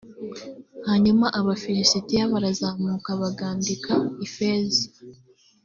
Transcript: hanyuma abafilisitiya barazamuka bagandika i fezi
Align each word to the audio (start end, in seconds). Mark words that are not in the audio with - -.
hanyuma 0.87 1.25
abafilisitiya 1.39 2.23
barazamuka 2.33 3.09
bagandika 3.21 3.93
i 4.25 4.27
fezi 4.35 4.85